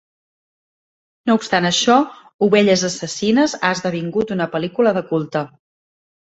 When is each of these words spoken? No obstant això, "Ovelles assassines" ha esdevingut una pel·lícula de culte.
No 1.29 1.35
obstant 1.39 1.67
això, 1.71 1.99
"Ovelles 2.47 2.85
assassines" 2.91 3.55
ha 3.61 3.73
esdevingut 3.79 4.37
una 4.39 4.51
pel·lícula 4.57 4.99
de 5.01 5.09
culte. 5.15 5.49